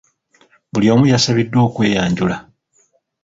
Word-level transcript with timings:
Buli 0.71 0.87
omu 0.93 1.05
yasabiddwa 1.13 1.59
okweyanjula. 1.67 2.37